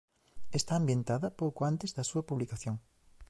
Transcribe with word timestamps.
Está 0.59 0.73
ambientada 0.77 1.35
pouco 1.41 1.61
antes 1.71 1.89
da 1.97 2.07
súa 2.09 2.25
publicación. 2.29 2.75